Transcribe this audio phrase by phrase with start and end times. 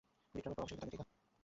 [0.33, 1.05] বিক্রমের পরে অবশ্যই কিছু থাকবে, ঠিক না?